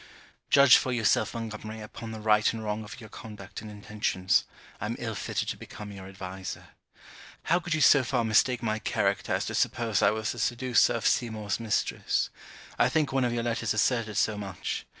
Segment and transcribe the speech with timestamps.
[0.49, 4.45] Judge for yourself, Montgomery, upon the right and wrong of your conduct and intentions.
[4.79, 6.69] I am ill fitted to become your adviser.
[7.43, 10.93] How could you so far mistake my character as to suppose I was the seducer
[10.93, 12.31] of Seymour's mistress:
[12.79, 14.87] I think one of your letters asserted so much.